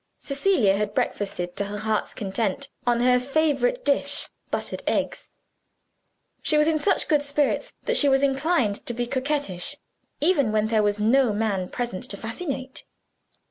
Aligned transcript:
Cecilia 0.19 0.75
had 0.77 0.95
breakfasted 0.95 1.55
to 1.57 1.65
her 1.65 1.77
heart's 1.77 2.15
content 2.15 2.69
on 2.87 3.01
her 3.01 3.19
favorite 3.19 3.85
dish 3.85 4.27
buttered 4.49 4.81
eggs. 4.87 5.29
She 6.41 6.57
was 6.57 6.65
in 6.67 6.79
such 6.79 7.07
good 7.07 7.21
spirits 7.21 7.71
that 7.83 7.97
she 7.97 8.09
was 8.09 8.23
inclined 8.23 8.83
to 8.87 8.95
be 8.95 9.05
coquettish, 9.05 9.75
even 10.19 10.51
when 10.51 10.69
there 10.69 10.81
was 10.81 10.99
no 10.99 11.33
man 11.33 11.69
present 11.69 12.05
to 12.05 12.17
fascinate. 12.17 12.83